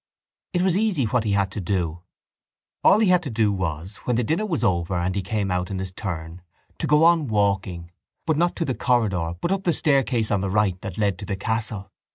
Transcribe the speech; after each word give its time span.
It 0.53 0.63
was 0.63 0.75
easy 0.75 1.03
what 1.03 1.25
he 1.25 1.33
had 1.33 1.51
to 1.51 1.61
do. 1.61 2.01
All 2.83 2.97
he 2.97 3.09
had 3.09 3.21
to 3.21 3.29
do 3.29 3.53
was 3.53 3.97
when 3.97 4.15
the 4.15 4.23
dinner 4.23 4.47
was 4.47 4.63
over 4.63 4.95
and 4.95 5.13
he 5.13 5.21
came 5.21 5.51
out 5.51 5.69
in 5.69 5.77
his 5.77 5.91
turn 5.91 6.41
to 6.79 6.87
go 6.87 7.03
on 7.03 7.27
walking 7.27 7.91
but 8.25 8.35
not 8.35 8.53
out 8.53 8.55
to 8.55 8.65
the 8.65 8.73
corridor 8.73 9.35
but 9.39 9.51
up 9.51 9.63
the 9.63 9.73
staircase 9.73 10.31
on 10.31 10.41
the 10.41 10.49
right 10.49 10.81
that 10.81 10.97
led 10.97 11.19
to 11.19 11.25
the 11.27 11.35
castle. 11.35 11.91